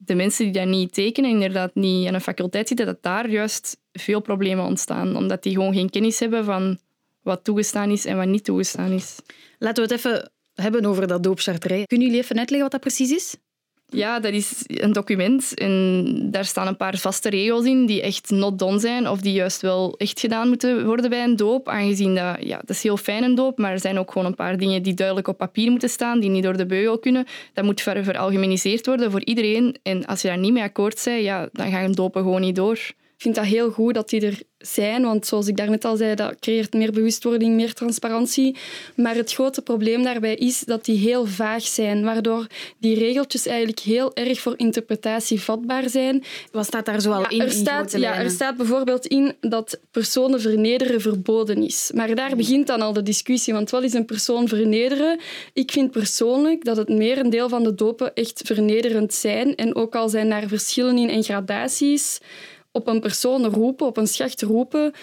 [0.05, 3.77] de mensen die dat niet tekenen, inderdaad niet aan een faculteit zitten, dat daar juist
[3.91, 5.15] veel problemen ontstaan.
[5.15, 6.77] Omdat die gewoon geen kennis hebben van
[7.21, 9.19] wat toegestaan is en wat niet toegestaan is.
[9.59, 11.85] Laten we het even hebben over dat doopcharterij.
[11.85, 13.35] Kunnen jullie even uitleggen wat dat precies is?
[13.93, 18.29] Ja, dat is een document en daar staan een paar vaste regels in die echt
[18.29, 21.67] not done zijn of die juist wel echt gedaan moeten worden bij een doop.
[21.67, 24.35] Aangezien dat, ja, dat is heel fijn een doop, maar er zijn ook gewoon een
[24.35, 27.25] paar dingen die duidelijk op papier moeten staan, die niet door de beugel kunnen.
[27.53, 29.75] Dat moet veralgemeniseerd worden voor iedereen.
[29.83, 32.79] En als je daar niet mee akkoord bent, ja, dan gaan dopen gewoon niet door.
[33.23, 36.15] Ik vind dat heel goed dat die er zijn, want zoals ik daarnet al zei,
[36.15, 38.55] dat creëert meer bewustwording, meer transparantie.
[38.95, 43.79] Maar het grote probleem daarbij is dat die heel vaag zijn, waardoor die regeltjes eigenlijk
[43.79, 46.23] heel erg voor interpretatie vatbaar zijn.
[46.51, 47.41] Wat staat daar zoal in?
[47.41, 51.91] Er staat, ja, er staat bijvoorbeeld in dat personen vernederen verboden is.
[51.95, 55.19] Maar daar begint dan al de discussie, want wat is een persoon vernederen?
[55.53, 59.55] Ik vind persoonlijk dat het merendeel van de dopen echt vernederend zijn.
[59.55, 62.19] En ook al zijn daar verschillen in en gradaties
[62.73, 64.93] op een persoon roepen, op een schacht roepen,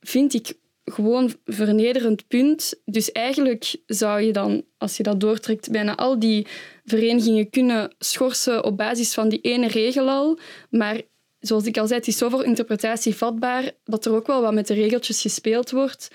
[0.00, 0.54] vind ik
[0.84, 2.74] gewoon vernederend punt.
[2.84, 6.46] Dus eigenlijk zou je dan, als je dat doortrekt, bijna al die
[6.84, 10.38] verenigingen kunnen schorsen op basis van die ene regel al.
[10.70, 11.00] Maar
[11.40, 14.54] zoals ik al zei, het is zo voor interpretatie vatbaar dat er ook wel wat
[14.54, 16.08] met de regeltjes gespeeld wordt.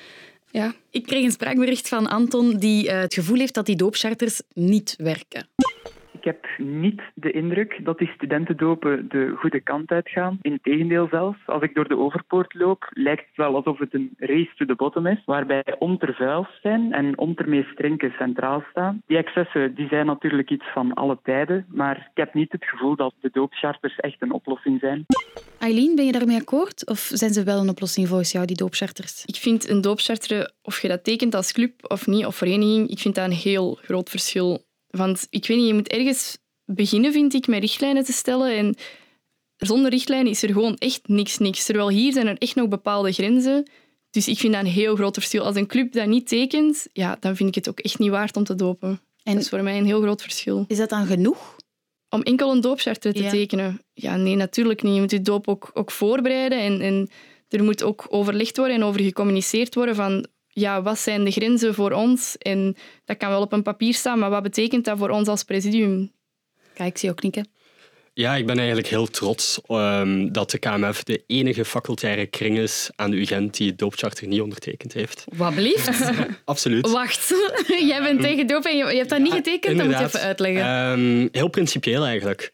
[0.51, 0.75] Ja.
[0.89, 4.95] Ik kreeg een spraakbericht van Anton die uh, het gevoel heeft dat die doopcharters niet
[4.97, 5.47] werken.
[6.25, 10.39] Ik heb niet de indruk dat die studentendopen de goede kant uitgaan.
[10.41, 14.51] Integendeel zelfs, als ik door de overpoort loop, lijkt het wel alsof het een race
[14.55, 15.63] to the bottom is, waarbij
[16.61, 17.15] zijn en
[17.75, 19.01] drinken centraal staan.
[19.07, 22.95] Die excessen die zijn natuurlijk iets van alle tijden, maar ik heb niet het gevoel
[22.95, 25.05] dat de doopcharters echt een oplossing zijn.
[25.59, 26.89] Eileen, ben je daarmee akkoord?
[26.89, 29.25] Of zijn ze wel een oplossing volgens jou, die doopcharters?
[29.25, 32.99] Ik vind een doopcharter, of je dat tekent als club of niet, of vereniging, ik
[32.99, 34.63] vind dat een heel groot verschil.
[34.97, 38.55] Want ik weet niet, je moet ergens beginnen, vind ik, met richtlijnen te stellen.
[38.57, 38.75] En
[39.57, 41.65] zonder richtlijnen is er gewoon echt niks, niks.
[41.65, 43.69] Terwijl hier zijn er echt nog bepaalde grenzen.
[44.09, 45.43] Dus ik vind dat een heel groot verschil.
[45.43, 48.37] Als een club dat niet tekent, ja, dan vind ik het ook echt niet waard
[48.37, 49.01] om te dopen.
[49.23, 50.65] En dat is voor mij een heel groot verschil.
[50.67, 51.55] Is dat dan genoeg?
[52.09, 53.81] Om enkel een doopcharter te tekenen?
[53.93, 54.93] Ja, nee, natuurlijk niet.
[54.93, 57.09] Je moet je doop ook, ook voorbereiden en, en
[57.49, 61.73] er moet ook overlegd worden en over gecommuniceerd worden van ja, wat zijn de grenzen
[61.73, 62.37] voor ons?
[62.37, 65.43] En dat kan wel op een papier staan, maar wat betekent dat voor ons als
[65.43, 66.11] presidium?
[66.73, 67.47] Kijk, ik zie ook knikken.
[68.13, 72.89] Ja, ik ben eigenlijk heel trots um, dat de KMF de enige facultaire kring is
[72.95, 75.25] aan de UGent die het doopcharter niet ondertekend heeft.
[75.35, 76.11] Wat blieft?
[76.45, 76.91] Absoluut.
[76.91, 77.33] Wacht,
[77.89, 79.77] jij bent tegen doop en je, hebt dat niet getekend?
[79.77, 80.99] Dat moet je even uitleggen.
[80.99, 82.53] Um, heel principieel eigenlijk.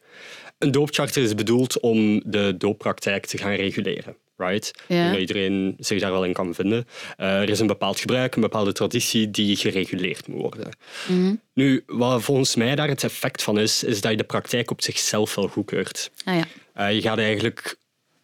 [0.57, 4.73] Een doopcharter is bedoeld om de dooppraktijk te gaan reguleren right?
[4.87, 6.87] Dat iedereen zich daar wel in kan vinden.
[7.17, 10.69] Uh, er is een bepaald gebruik, een bepaalde traditie die gereguleerd moet worden.
[11.07, 11.35] Mhm.
[11.53, 14.81] Nu, wat volgens mij daar het effect van is, is dat je de praktijk op
[14.81, 16.11] zichzelf wel goedkeurt.
[16.23, 16.45] Ah, ja.
[16.89, 17.75] Uh, je gaat eigenlijk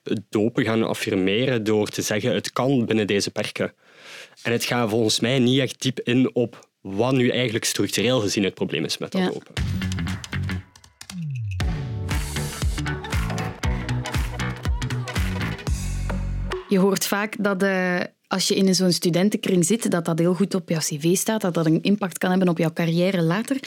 [0.04, 3.74] het dopen gaan affirmeren door te zeggen het kan binnen deze perken.
[4.42, 8.44] En het gaat volgens mij niet echt diep in op wat nu eigenlijk structureel gezien
[8.44, 9.28] het probleem is met dat ja.
[9.28, 9.87] dopen.
[16.68, 20.56] Je hoort vaak dat uh, als je in zo'n studentenkring zit, dat dat heel goed
[20.56, 23.58] op jouw cv staat, dat dat een impact kan hebben op jouw carrière later.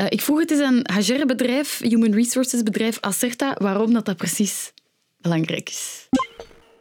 [0.00, 4.72] Uh, ik vroeg het eens aan HR-bedrijf, Human Resources bedrijf Acerta, waarom dat, dat precies
[5.20, 6.08] belangrijk is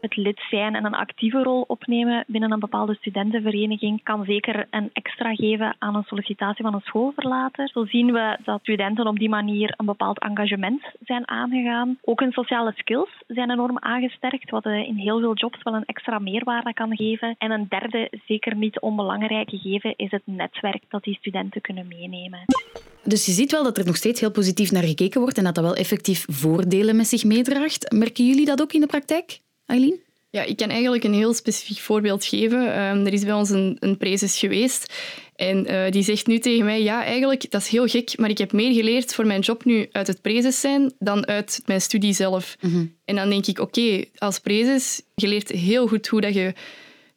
[0.01, 4.89] het lid zijn en een actieve rol opnemen binnen een bepaalde studentenvereniging kan zeker een
[4.93, 7.69] extra geven aan een sollicitatie van een schoolverlater.
[7.69, 11.97] Zo zien we dat studenten op die manier een bepaald engagement zijn aangegaan.
[12.01, 16.19] Ook hun sociale skills zijn enorm aangesterkt, wat in heel veel jobs wel een extra
[16.19, 17.35] meerwaarde kan geven.
[17.37, 22.39] En een derde, zeker niet onbelangrijk gegeven, is het netwerk dat die studenten kunnen meenemen.
[23.03, 25.55] Dus je ziet wel dat er nog steeds heel positief naar gekeken wordt en dat
[25.55, 27.91] dat wel effectief voordelen met zich meedraagt.
[27.91, 29.39] Merken jullie dat ook in de praktijk?
[29.67, 29.99] Eileen?
[30.29, 32.59] Ja, ik kan eigenlijk een heel specifiek voorbeeld geven.
[32.59, 34.93] Um, er is bij ons een, een prezes geweest
[35.35, 38.37] en uh, die zegt nu tegen mij, ja, eigenlijk, dat is heel gek, maar ik
[38.37, 42.13] heb meer geleerd voor mijn job nu uit het prezes zijn dan uit mijn studie
[42.13, 42.57] zelf.
[42.61, 42.85] Mhm.
[43.05, 46.53] En dan denk ik, oké, als prezes, je leert heel goed hoe dat je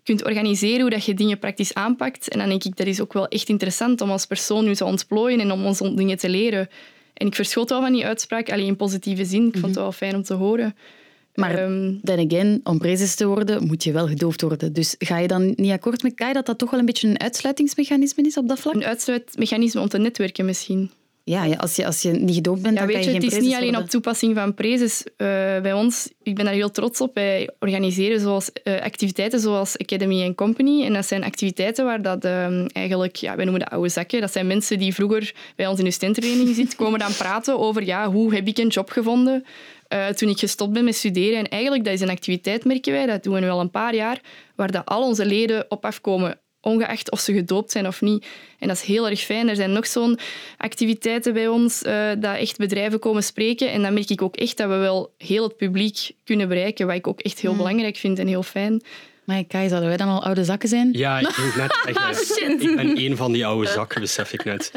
[0.03, 2.29] kunt organiseren, hoe dat je dingen praktisch aanpakt.
[2.29, 4.85] En dan denk ik, dat is ook wel echt interessant om als persoon nu te
[4.85, 6.69] ontplooien en om ons dingen te leren.
[7.15, 9.47] En ik verschot wel van die uitspraak, alleen in positieve zin.
[9.47, 9.83] Ik vond het mhm.
[9.83, 10.77] wel fijn om te horen.
[11.35, 14.73] Maar um, then again, om prezes te worden, moet je wel gedoofd worden.
[14.73, 17.21] Dus ga je dan niet akkoord met Kai dat dat toch wel een beetje een
[17.21, 18.75] uitsluitingsmechanisme is op dat vlak?
[18.75, 20.91] Een uitsluitmechanisme om te netwerken misschien.
[21.25, 23.39] Ja, als je, als je niet gedoopt bent, ja, dan kan je, je Het is
[23.39, 25.05] niet alleen op toepassing van prezes.
[25.05, 25.27] Uh,
[25.61, 30.25] bij ons, ik ben daar heel trots op, wij organiseren zoals, uh, activiteiten zoals Academy
[30.25, 30.85] and Company.
[30.85, 34.21] En dat zijn activiteiten waar dat, uh, eigenlijk, ja, wij noemen de oude zakken.
[34.21, 37.85] Dat zijn mensen die vroeger bij ons in de studentenvereniging zitten, komen dan praten over
[37.85, 39.45] ja, hoe heb ik een job gevonden
[39.93, 41.39] uh, toen ik gestopt ben met studeren.
[41.39, 43.95] En eigenlijk, dat is een activiteit, merken wij, dat doen we nu al een paar
[43.95, 44.21] jaar,
[44.57, 48.27] waar dat al onze leden op afkomen ongeacht of ze gedoopt zijn of niet.
[48.59, 49.49] En dat is heel erg fijn.
[49.49, 50.19] Er zijn nog zo'n
[50.57, 53.71] activiteiten bij ons uh, dat echt bedrijven komen spreken.
[53.73, 56.97] En dan merk ik ook echt dat we wel heel het publiek kunnen bereiken, wat
[56.97, 57.57] ik ook echt heel mm.
[57.57, 58.83] belangrijk vind en heel fijn.
[59.25, 60.89] Maar Kai, zouden wij dan al oude zakken zijn?
[60.93, 64.73] Ja, ik, net echt, ik ben één van die oude zakken, besef ik net.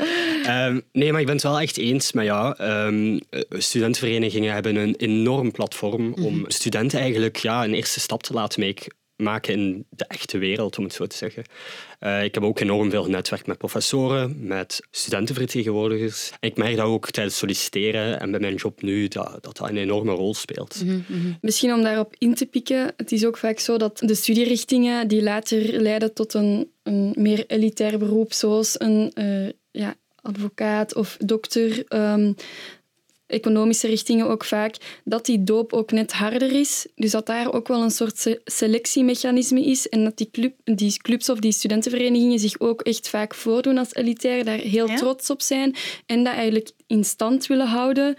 [0.48, 2.56] Um, nee, maar ik ben het wel echt eens met ja.
[2.86, 6.50] Um, studentenverenigingen hebben een enorm platform om mhm.
[6.50, 10.84] studenten eigenlijk ja, een eerste stap te laten maken maken in de echte wereld, om
[10.84, 11.44] het zo te zeggen.
[12.00, 16.32] Uh, ik heb ook enorm veel netwerk met professoren, met studentenvertegenwoordigers.
[16.40, 19.78] En ik merk dat ook tijdens solliciteren en bij mijn job nu dat dat, een
[19.78, 20.84] enorme rol speelt.
[20.84, 21.34] Mhm, mhm.
[21.42, 25.24] Misschien om daarop in te pikken, het is ook vaak zo dat de studierichtingen die
[25.24, 31.84] later leiden tot een, een meer elitair beroep, zoals een uh, ja, advocaat of dokter,
[31.90, 32.36] um,
[33.34, 36.88] economische richtingen ook vaak, dat die doop ook net harder is.
[36.96, 41.30] Dus dat daar ook wel een soort selectiemechanisme is en dat die, club, die clubs
[41.30, 45.76] of die studentenverenigingen zich ook echt vaak voordoen als elitair, daar heel trots op zijn
[46.06, 48.18] en dat eigenlijk in stand willen houden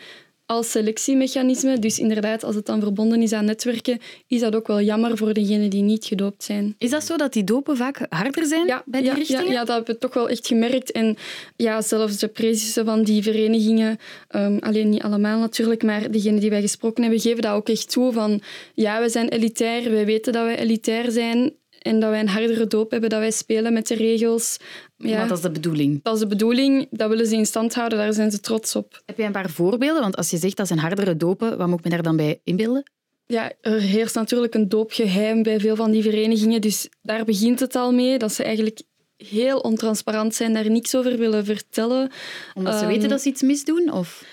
[0.55, 1.79] als selectiemechanisme.
[1.79, 5.35] Dus inderdaad, als het dan verbonden is aan netwerken, is dat ook wel jammer voor
[5.35, 6.75] degenen die niet gedoopt zijn.
[6.79, 9.45] Is dat zo dat die dopen vaak harder zijn ja, bij die ja, richtingen?
[9.45, 10.93] Ja, ja, dat hebben we toch wel echt gemerkt.
[10.93, 11.17] En
[11.57, 13.99] ja, zelfs de presissen van die verenigingen,
[14.37, 17.91] um, alleen niet allemaal natuurlijk, maar degenen die wij gesproken hebben, geven dat ook echt
[17.91, 18.41] toe van
[18.75, 21.53] ja, we zijn elitair, wij weten dat wij elitair zijn
[21.85, 24.57] en dat wij een hardere doop hebben, dat wij spelen met de regels.
[24.97, 26.03] Ja, maar dat is de bedoeling.
[26.03, 26.87] Dat is de bedoeling.
[26.91, 27.99] Dat willen ze in stand houden.
[27.99, 29.03] Daar zijn ze trots op.
[29.07, 30.03] Heb je een paar voorbeelden?
[30.03, 32.41] Want als je zegt dat zijn hardere dopen, wat moet ik me daar dan bij
[32.45, 32.91] inbeelden?
[33.27, 36.61] Ja, er heerst natuurlijk een doopgeheim bij veel van die verenigingen.
[36.61, 38.19] Dus daar begint het al mee.
[38.19, 38.83] Dat ze eigenlijk
[39.17, 42.11] heel ontransparant zijn, daar niks over willen vertellen.
[42.55, 43.93] Omdat ze weten ehm, dat ze iets misdoen?
[43.93, 44.25] Of?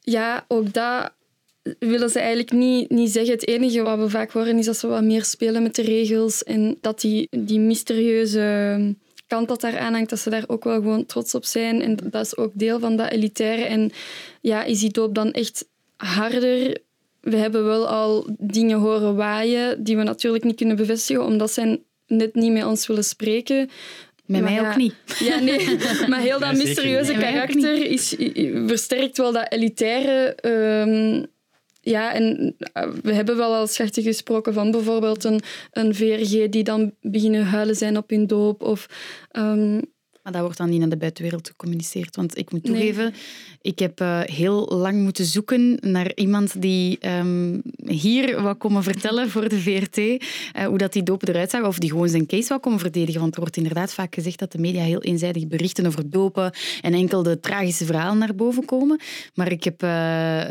[0.00, 1.12] Ja, ook dat
[1.78, 3.32] willen ze eigenlijk niet, niet zeggen.
[3.32, 6.42] Het enige wat we vaak horen is dat ze wat meer spelen met de regels
[6.42, 8.94] en dat die, die mysterieuze
[9.26, 11.82] kant dat daar aanhangt, dat ze daar ook wel gewoon trots op zijn.
[11.82, 13.62] En dat is ook deel van dat elitaire.
[13.64, 13.92] En
[14.40, 16.78] ja, is die doop dan echt harder?
[17.20, 21.80] We hebben wel al dingen horen waaien die we natuurlijk niet kunnen bevestigen, omdat ze
[22.06, 23.70] net niet met ons willen spreken.
[24.26, 24.94] Met mij ook niet.
[25.18, 25.78] Ja, nee.
[26.08, 28.14] Maar heel dat mysterieuze karakter is,
[28.66, 30.36] versterkt wel dat elitaire.
[30.42, 31.26] Um,
[31.84, 35.40] ja, en eh, we hebben wel al schachten gesproken van bijvoorbeeld een,
[35.72, 38.62] een VRG die dan beginnen huilen zijn op hun doop.
[38.62, 38.88] Of
[39.32, 39.80] um,
[40.24, 42.16] maar dat wordt dan niet naar de buitenwereld gecommuniceerd.
[42.16, 43.14] Want ik moet toegeven,
[43.60, 49.30] ik heb uh, heel lang moeten zoeken naar iemand die um, hier wou komen vertellen
[49.30, 50.18] voor de VRT uh,
[50.52, 51.62] eh, hoe dat die dopen eruit zag.
[51.62, 53.20] Of die gewoon zijn case wou komen verdedigen.
[53.20, 56.94] Want er wordt inderdaad vaak gezegd dat de media heel eenzijdig berichten over dopen en
[56.94, 59.00] enkel de tragische verhalen naar boven komen.
[59.34, 60.42] Maar ik heb uh,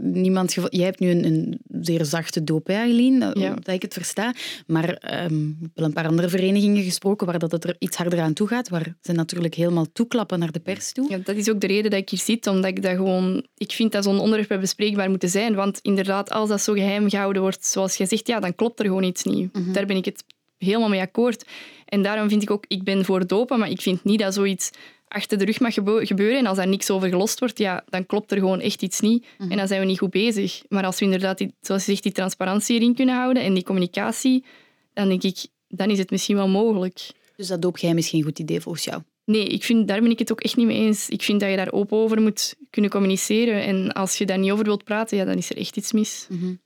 [0.00, 0.78] niemand gevonden...
[0.78, 3.24] Jij hebt nu een, een zeer zachte doop, hè, Eileen?
[3.34, 3.54] Ja.
[3.54, 4.34] Dat ik het versta.
[4.66, 4.88] Maar
[5.24, 8.20] um, ik heb wel een paar andere verenigingen gesproken waar dat het er iets harder
[8.20, 8.68] aan toe gaat.
[8.68, 11.10] Waar ze natuurlijk helemaal toeklappen naar de pers toe.
[11.10, 13.46] Ja, dat is ook de reden dat ik hier zit, omdat ik dat gewoon...
[13.56, 17.42] Ik vind dat zo'n onderwerp bespreekbaar moeten zijn, want inderdaad, als dat zo geheim gehouden
[17.42, 19.52] wordt, zoals je zegt, ja, dan klopt er gewoon iets niet.
[19.52, 19.72] Mhm.
[19.72, 20.24] Daar ben ik het
[20.58, 21.44] helemaal mee akkoord.
[21.84, 24.70] En daarom vind ik ook, ik ben voor dopen, maar ik vind niet dat zoiets
[25.08, 26.38] achter de rug mag gebeuren.
[26.38, 29.26] En als daar niks over gelost wordt, ja, dan klopt er gewoon echt iets niet.
[29.38, 29.50] Mhm.
[29.50, 30.62] En dan zijn we niet goed bezig.
[30.68, 33.64] Maar als we inderdaad, die, zoals je zegt, die transparantie erin kunnen houden en die
[33.64, 34.44] communicatie,
[34.92, 37.10] dan denk ik, dan is het misschien wel mogelijk.
[37.36, 39.02] Dus dat doopgeheim is geen goed idee volgens jou?
[39.24, 41.08] Nee, ik vind, daar ben ik het ook echt niet mee eens.
[41.08, 43.62] Ik vind dat je daar open over moet kunnen communiceren.
[43.62, 46.26] En als je daar niet over wilt praten, ja, dan is er echt iets mis.
[46.30, 46.64] Mm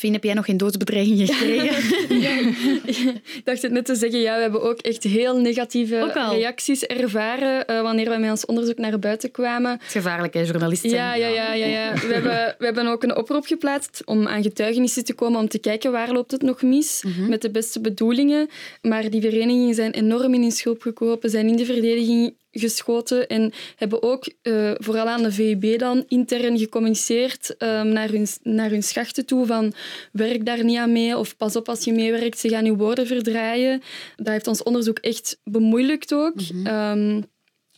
[0.00, 2.20] Fien, heb jij nog geen doodsbedreiging gekregen?
[2.20, 2.38] ja,
[2.84, 4.20] ik dacht het net te zeggen.
[4.20, 8.78] Ja, we hebben ook echt heel negatieve reacties ervaren uh, wanneer we met ons onderzoek
[8.78, 9.70] naar buiten kwamen.
[9.70, 10.90] Het is gevaarlijk, hè, journalisten?
[10.90, 11.52] Ja, ja, ja.
[11.52, 11.94] ja, ja.
[11.94, 15.58] We, hebben, we hebben ook een oproep geplaatst om aan getuigenissen te komen om te
[15.58, 18.48] kijken waar loopt het nog mis, mm met de beste bedoelingen.
[18.82, 23.52] Maar die verenigingen zijn enorm in hun schulp gekropen, zijn in de verdediging geschoten en
[23.76, 28.82] hebben ook uh, vooral aan de VUB dan intern gecommuniceerd um, naar, hun, naar hun
[28.82, 29.72] schachten toe van
[30.12, 33.06] werk daar niet aan mee of pas op als je meewerkt, ze gaan je woorden
[33.06, 33.82] verdraaien.
[34.16, 36.34] Dat heeft ons onderzoek echt bemoeilijkt ook.
[36.34, 36.66] Mhm.
[36.66, 37.20] Ehm,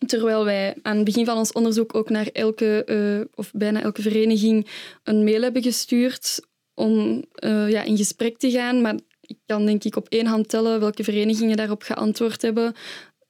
[0.06, 4.02] terwijl wij aan het begin van ons onderzoek ook naar elke, uh, of bijna elke
[4.02, 4.66] vereniging
[5.02, 6.40] een mail hebben gestuurd
[6.74, 8.80] om uh, ja, in gesprek te gaan.
[8.80, 12.74] Maar ik kan denk ik op één hand tellen welke verenigingen daarop geantwoord hebben.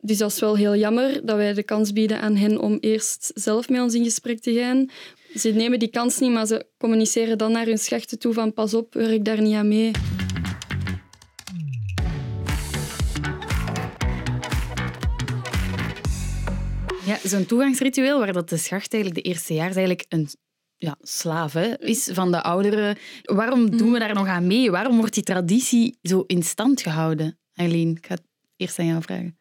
[0.04, 3.30] Dus dat is wel heel jammer dat wij de kans bieden aan hen om eerst
[3.34, 4.90] zelf met ons in gesprek te gaan.
[5.34, 8.74] Ze nemen die kans niet, maar ze communiceren dan naar hun schachten toe van pas
[8.74, 9.90] op, werk daar niet aan mee.
[17.06, 20.28] Ja, zo'n toegangsritueel waar dat de schacht eigenlijk de eerste jaar eigenlijk een
[20.76, 22.96] ja, slaaf is van de ouderen.
[23.22, 24.70] Waarom doen we daar nog aan mee?
[24.70, 27.38] Waarom wordt die traditie zo in stand gehouden?
[27.54, 28.24] Eileen, ik ga het
[28.56, 29.40] eerst aan jou vragen.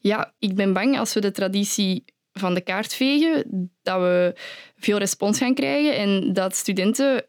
[0.00, 3.44] Ja, ik ben bang als we de traditie van de kaart vegen,
[3.82, 4.32] dat we
[4.76, 7.24] veel respons gaan krijgen en dat studenten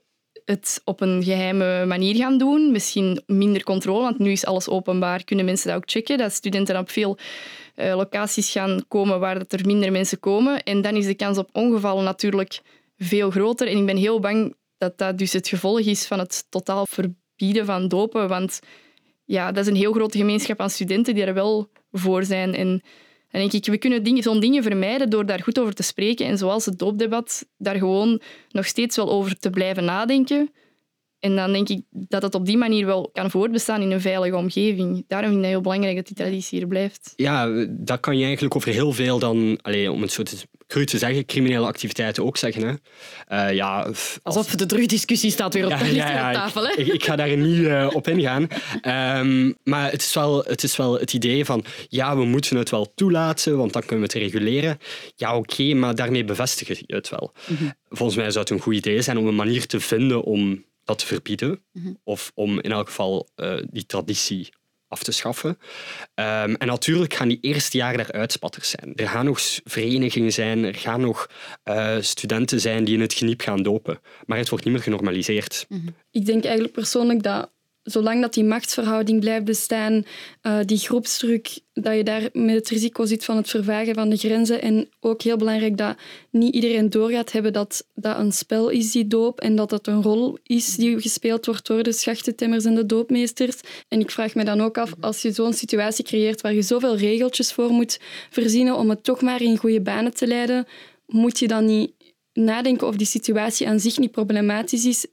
[0.46, 2.72] het op een geheime manier gaan doen.
[2.72, 5.24] Misschien minder controle, want nu is alles openbaar.
[5.24, 6.18] Kunnen mensen dat ook checken?
[6.18, 7.18] Dat studenten op veel
[7.76, 10.63] uh, locaties gaan komen waar dat er minder mensen komen.
[10.63, 12.62] En dan is de kans op ongevallen natuurlijk
[12.98, 13.68] veel groter.
[13.68, 17.65] En ik ben heel bang dat dat dus het gevolg is van het totaal verbieden
[17.65, 18.28] van dopen.
[18.28, 18.60] Want
[19.26, 22.56] ja, dat is een heel grote gemeenschap aan studenten die er wel voor zijn.
[22.56, 22.82] En
[23.32, 26.26] denk ik, we kunnen zo'n dingen vermijden door daar goed over te spreken.
[26.26, 30.50] En zoals het doopdebat, daar gewoon nog steeds wel over te blijven nadenken.
[31.26, 34.36] En dan denk ik dat het op die manier wel kan voortbestaan in een veilige
[34.36, 35.06] omgeving.
[35.08, 37.14] Daarom vind ik het heel belangrijk dat die traditie hier blijft.
[37.16, 40.86] Ja, dat kan je eigenlijk over heel veel dan, allez, om het zo te, cru
[40.86, 42.64] te zeggen, criminele activiteiten ook zeggen.
[43.28, 43.48] Hè.
[43.48, 43.88] Uh, ja,
[44.24, 46.68] Alsof de drugdiscussie staat weer op, ja, ja, ja, tafel.
[46.68, 46.74] Hè?
[46.76, 48.48] Ik, ik, ga daar niet uh, op ingaan.
[49.22, 52.70] Um, maar het is, wel, het is wel het idee van, ja, we moeten het
[52.70, 54.78] wel toelaten, want dan kunnen we het reguleren.
[55.16, 57.34] Ja, oké, maar daarmee bevestigen je het wel.
[57.48, 57.74] Mm -hmm.
[57.90, 61.00] Volgens mij zou het een goed idee zijn om een manier te vinden om dat
[61.00, 61.63] te verbieden.
[61.71, 61.93] Mhm.
[62.04, 64.50] Of om in elk geval uh, die traditie
[64.88, 65.50] af te schaffen.
[65.50, 68.95] Um, en natuurlijk gaan die eerste jaren daar uitspatters zijn.
[68.95, 71.30] Er gaan nog verenigingen zijn, er gaan nog
[71.65, 74.00] uh, studenten zijn die in het geniep gaan dopen.
[74.26, 75.65] Maar het wordt niet meer genormaliseerd.
[75.69, 75.95] Mm -hmm.
[76.12, 77.52] Ik denk eigenlijk persoonlijk dat
[77.86, 80.06] zolang dat die machtsverhouding blijft bestaan,
[80.41, 84.17] uh, die groepsdruk, dat je daar met het risico zit van het vervagen van de
[84.17, 84.62] grenzen.
[84.62, 85.98] En ook heel belangrijk dat
[86.30, 90.02] niet iedereen doorgaat hebben dat dat een spel is, die doop, en dat dat een
[90.02, 93.56] rol is die gespeeld wordt door de schachtentemmers en de doopmeesters.
[93.88, 96.98] En ik vraag me dan ook af, als je zo'n situatie creëert waar je zoveel
[96.98, 100.65] regeltjes voor moet verzinnen om het toch maar in goede banen te leiden,
[101.06, 101.91] moet je dan niet
[102.34, 105.08] nadenken of die situatie aan zich niet problematisch is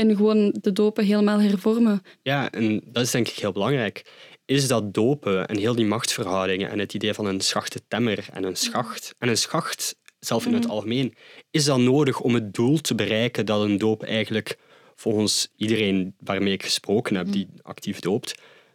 [0.00, 2.02] en gewoon de dopen helemaal hervormen.
[2.22, 4.04] Ja, en dat is denk ik heel belangrijk.
[4.44, 8.44] Is dat dopen en heel die machtsverhoudingen en het idee van een schachte temmer en
[8.44, 10.72] een schacht, en een schacht zelf in het mhm.
[10.72, 11.14] algemeen,
[11.50, 14.58] is dat nodig om het doel te bereiken dat een doop eigenlijk
[14.94, 18.34] volgens iedereen waarmee ik gesproken heb, die actief doopt,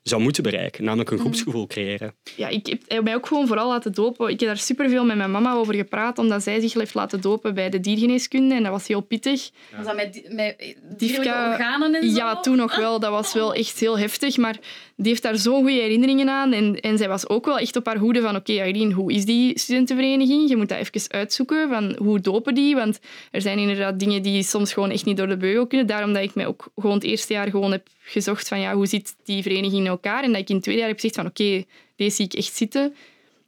[0.10, 1.26] zou moeten bereiken, namelijk een mhm.
[1.26, 2.14] groepsgevoel creëren.
[2.36, 4.30] Ja, ik heb mij ook gewoon vooral laten dopen.
[4.30, 7.54] Ik heb daar superveel met mijn mama over gepraat, omdat zij zich heeft laten dopen
[7.54, 9.50] bij de diergeneeskunde en dat was heel pittig.
[9.78, 12.16] Was dat met, met dierlijke organen en zo?
[12.16, 13.00] Ja, toen nog wel.
[13.00, 14.58] Dat was wel echt heel heftig, maar
[14.96, 17.86] die heeft daar zo'n goede herinneringen aan en, en zij was ook wel echt op
[17.86, 20.50] haar hoede van oké, okay, hoe is die studentenvereniging?
[20.50, 22.76] Je moet dat even uitzoeken, van hoe dopen die?
[22.76, 23.00] Want
[23.32, 25.88] er zijn inderdaad dingen die soms gewoon echt niet door de beugel kunnen.
[25.88, 28.88] Daarom dat ik mij ook gewoon het eerste jaar gewoon heb gezocht van ja, hoe
[28.88, 30.24] zit die vereniging in elkaar?
[30.24, 31.64] En dat ik in het tweede jaar heb gezegd van oké,
[31.96, 32.96] deze zie ik echt zitten.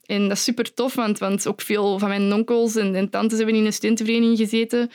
[0.06, 3.38] En dat is super tof, want, want ook veel van mijn onkels en, en tantes
[3.38, 4.92] hebben in een studentenvereniging gezeten.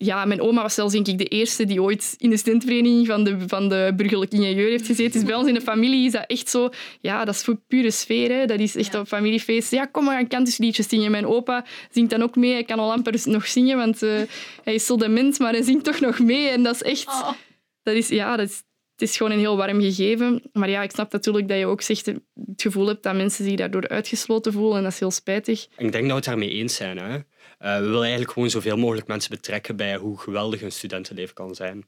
[0.00, 3.24] Ja, mijn oma was zelfs denk ik de eerste die ooit in de studentenvereniging van
[3.24, 5.12] de, van de burgerlijke ingenieur heeft gezeten.
[5.12, 6.68] Dus bij ons in de familie is dat echt zo...
[7.00, 8.30] Ja, dat is voor pure sfeer.
[8.30, 8.46] Hè.
[8.46, 9.00] Dat is echt ja.
[9.00, 9.70] op familiefeest.
[9.70, 11.10] Ja, kom maar, een kantusliedjes zingen.
[11.10, 12.52] Mijn opa zingt dan ook mee.
[12.52, 14.20] Hij kan al amper nog zingen, want uh,
[14.64, 16.48] hij is zo dement, maar hij zingt toch nog mee.
[16.48, 17.06] En dat is echt...
[17.06, 17.30] Oh.
[17.82, 20.42] Dat is, ja, dat is, het is gewoon een heel warm gegeven.
[20.52, 22.22] Maar ja, ik snap natuurlijk dat je ook zegt, het
[22.56, 24.76] gevoel hebt dat mensen zich daardoor uitgesloten voelen.
[24.76, 25.66] En dat is heel spijtig.
[25.76, 26.98] Ik denk dat we het daarmee eens zijn.
[26.98, 27.18] Hè?
[27.64, 31.54] Uh, we willen eigenlijk gewoon zoveel mogelijk mensen betrekken bij hoe geweldig een studentenleven kan
[31.54, 31.84] zijn.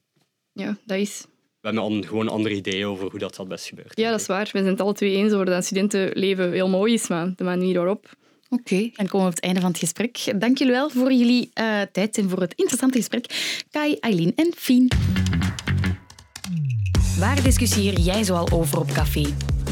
[0.53, 1.25] Ja, dat is.
[1.61, 3.97] We hebben gewoon andere ideeën over hoe dat, dat best gebeurt.
[3.99, 4.49] Ja, dat is waar.
[4.51, 7.75] We zijn het alle twee eens over dat studentenleven heel mooi is, maar de manier
[7.75, 8.09] waarop...
[8.49, 10.39] Oké, okay, dan komen we op het einde van het gesprek.
[10.39, 13.25] Dank jullie wel voor jullie uh, tijd en voor het interessante gesprek.
[13.69, 14.91] Kai, Eileen en Fien.
[17.19, 19.25] Waar discussieer jij zoal over op café?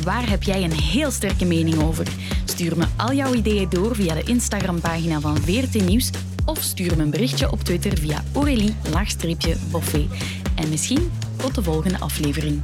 [0.04, 2.08] Waar heb jij een heel sterke mening over?
[2.46, 6.10] Stuur me al jouw ideeën door via de Instagram-pagina van VRT Nieuws
[6.46, 10.08] of stuur me een berichtje op Twitter via Aurélie-Boffé.
[10.56, 12.62] En misschien tot de volgende aflevering.